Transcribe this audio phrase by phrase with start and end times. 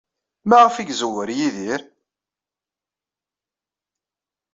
[0.49, 1.81] Maɣef ay izerrew Yidir?